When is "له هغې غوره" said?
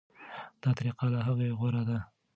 1.13-1.83